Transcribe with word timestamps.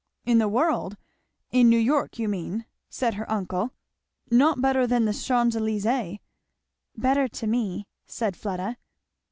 "In 0.25 0.39
the 0.39 0.47
world! 0.49 0.97
in 1.51 1.69
New 1.69 1.77
York 1.77 2.17
you 2.17 2.27
mean," 2.27 2.65
said 2.89 3.13
her 3.13 3.31
uncle. 3.31 3.69
"Not 4.31 4.59
better 4.59 4.87
than 4.87 5.05
the 5.05 5.13
Champs 5.13 5.55
Elysées?" 5.55 6.19
"Better 6.97 7.27
to 7.27 7.45
me," 7.45 7.85
said 8.07 8.35
Fleda. 8.35 8.77